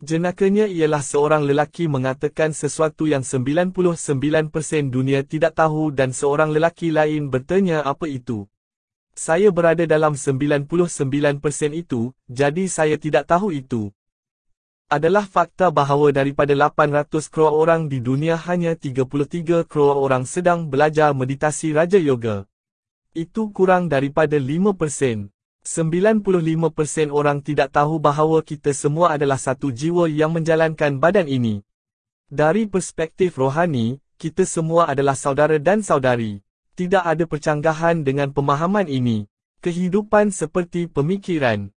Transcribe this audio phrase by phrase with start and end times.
[0.00, 3.76] Jenakanya ialah seorang lelaki mengatakan sesuatu yang 99%
[4.88, 8.48] dunia tidak tahu dan seorang lelaki lain bertanya apa itu.
[9.12, 10.64] Saya berada dalam 99%
[11.76, 13.92] itu, jadi saya tidak tahu itu.
[14.88, 21.12] Adalah fakta bahawa daripada 800 crore orang di dunia hanya 33 crore orang sedang belajar
[21.12, 22.48] meditasi Raja Yoga.
[23.12, 25.28] Itu kurang daripada 5%.
[25.60, 31.60] 95% orang tidak tahu bahawa kita semua adalah satu jiwa yang menjalankan badan ini.
[32.32, 36.40] Dari perspektif rohani, kita semua adalah saudara dan saudari.
[36.80, 39.28] Tidak ada percanggahan dengan pemahaman ini.
[39.60, 41.68] Kehidupan seperti pemikiran,